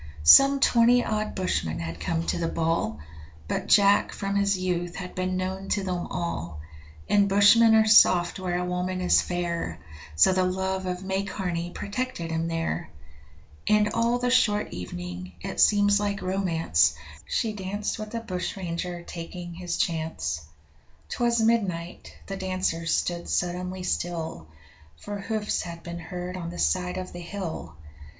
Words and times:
Some 0.23 0.59
twenty 0.59 1.05
odd 1.05 1.35
bushmen 1.35 1.77
had 1.77 1.99
come 1.99 2.25
to 2.25 2.39
the 2.39 2.47
'ball', 2.47 2.97
But 3.47 3.67
Jack 3.67 4.13
from 4.13 4.35
his 4.35 4.57
youth 4.57 4.95
had 4.95 5.13
been 5.13 5.37
known 5.37 5.69
to 5.69 5.83
them 5.83 6.07
all, 6.07 6.59
And 7.07 7.29
bushmen 7.29 7.75
are 7.75 7.85
soft 7.85 8.39
where 8.39 8.57
a 8.57 8.65
woman 8.65 8.99
is 8.99 9.21
fair, 9.21 9.77
So 10.15 10.33
the 10.33 10.43
love 10.43 10.87
of 10.87 11.03
May 11.03 11.21
Carney 11.21 11.69
protected 11.69 12.31
him 12.31 12.47
there; 12.47 12.89
And 13.67 13.93
all 13.93 14.17
the 14.17 14.31
short 14.31 14.73
evening 14.73 15.33
it 15.41 15.59
seems 15.59 15.99
like 15.99 16.23
romance 16.23 16.95
She 17.27 17.53
danced 17.53 17.99
with 17.99 18.15
a 18.15 18.21
bushranger 18.21 19.03
taking 19.03 19.53
his 19.53 19.77
chance. 19.77 20.41
'Twas 21.09 21.39
midnight 21.41 22.17
the 22.25 22.37
dancers 22.37 22.91
stood 22.95 23.29
suddenly 23.29 23.83
still, 23.83 24.47
For 24.97 25.19
hoofs 25.19 25.61
had 25.61 25.83
been 25.83 25.99
heard 25.99 26.37
on 26.37 26.49
the 26.49 26.57
side 26.57 26.97
of 26.97 27.13
the 27.13 27.21
hill! 27.21 27.75